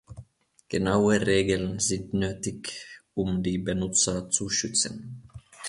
Genaue 0.67 1.27
Regeln 1.27 1.77
sind 1.77 2.15
nötig, 2.15 2.73
um 3.13 3.43
die 3.43 3.59
Benutzer 3.59 4.31
zu 4.31 4.49
schützen. 4.49 5.21